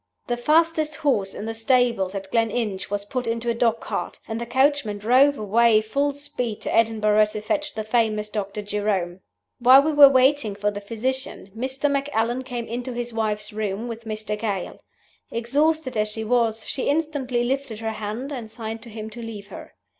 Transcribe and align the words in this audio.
"The 0.25 0.35
fastest 0.35 0.95
horse 0.95 1.35
in 1.35 1.45
the 1.45 1.53
stables 1.53 2.15
at 2.15 2.31
Gleninch 2.31 2.89
was 2.89 3.05
put 3.05 3.27
into 3.27 3.51
a 3.51 3.53
dog 3.53 3.79
cart, 3.81 4.19
and 4.27 4.41
the 4.41 4.47
coachman 4.47 4.97
drove 4.97 5.37
away 5.37 5.79
full 5.81 6.11
speed 6.15 6.59
to 6.61 6.73
Edinburgh 6.73 7.25
to 7.27 7.41
fetch 7.41 7.75
the 7.75 7.83
famous 7.83 8.27
Doctor 8.27 8.63
Jerome. 8.63 9.19
"While 9.59 9.83
we 9.83 9.93
were 9.93 10.09
waiting 10.09 10.55
for 10.55 10.71
the 10.71 10.81
physician, 10.81 11.51
Mr. 11.55 11.87
Macallan 11.91 12.41
came 12.41 12.65
into 12.65 12.93
his 12.93 13.13
wife's 13.13 13.53
room 13.53 13.87
with 13.87 14.05
Mr. 14.05 14.35
Gale. 14.39 14.81
Exhausted 15.29 15.95
as 15.95 16.09
she 16.09 16.23
was, 16.23 16.65
she 16.65 16.89
instantly 16.89 17.43
lifted 17.43 17.77
her 17.77 17.91
hand 17.91 18.31
and 18.31 18.49
signed 18.49 18.81
to 18.81 18.89
him 18.89 19.07
to 19.11 19.21
leave 19.21 19.49
her. 19.49 19.75